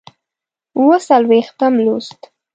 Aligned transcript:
اووه 0.77 0.97
څلوېښتم 1.07 1.73
لوست 1.85 2.19